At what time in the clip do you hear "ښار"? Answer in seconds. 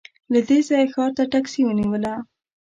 0.93-1.11